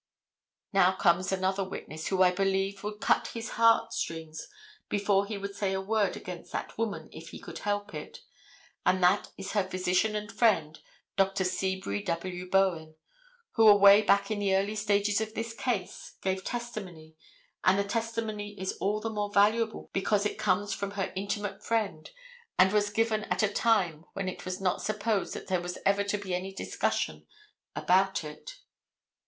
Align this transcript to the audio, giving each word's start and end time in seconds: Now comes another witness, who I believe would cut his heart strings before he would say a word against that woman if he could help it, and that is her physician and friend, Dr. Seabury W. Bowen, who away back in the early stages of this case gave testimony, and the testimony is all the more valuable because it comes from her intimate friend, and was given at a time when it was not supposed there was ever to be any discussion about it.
Now 0.73 0.93
comes 0.95 1.31
another 1.31 1.63
witness, 1.63 2.07
who 2.07 2.23
I 2.23 2.31
believe 2.31 2.83
would 2.83 3.01
cut 3.01 3.27
his 3.35 3.49
heart 3.49 3.93
strings 3.93 4.47
before 4.89 5.27
he 5.27 5.37
would 5.37 5.53
say 5.55 5.73
a 5.73 5.79
word 5.79 6.17
against 6.17 6.51
that 6.53 6.75
woman 6.75 7.07
if 7.11 7.29
he 7.29 7.39
could 7.39 7.59
help 7.59 7.93
it, 7.93 8.21
and 8.83 9.03
that 9.03 9.29
is 9.37 9.51
her 9.51 9.63
physician 9.63 10.15
and 10.15 10.31
friend, 10.31 10.79
Dr. 11.17 11.43
Seabury 11.43 12.01
W. 12.01 12.49
Bowen, 12.49 12.95
who 13.51 13.67
away 13.67 14.01
back 14.01 14.31
in 14.31 14.39
the 14.39 14.55
early 14.55 14.73
stages 14.75 15.21
of 15.21 15.35
this 15.35 15.53
case 15.53 16.15
gave 16.23 16.43
testimony, 16.43 17.15
and 17.63 17.77
the 17.77 17.83
testimony 17.83 18.59
is 18.59 18.73
all 18.79 19.01
the 19.01 19.11
more 19.11 19.31
valuable 19.31 19.91
because 19.93 20.25
it 20.25 20.39
comes 20.39 20.73
from 20.73 20.89
her 20.97 21.13
intimate 21.15 21.63
friend, 21.63 22.09
and 22.57 22.73
was 22.73 22.89
given 22.89 23.25
at 23.25 23.43
a 23.43 23.47
time 23.53 24.05
when 24.13 24.27
it 24.27 24.45
was 24.45 24.59
not 24.59 24.81
supposed 24.81 25.35
there 25.35 25.61
was 25.61 25.77
ever 25.85 26.03
to 26.03 26.17
be 26.17 26.33
any 26.33 26.51
discussion 26.51 27.27
about 27.75 28.23
it. 28.23 28.55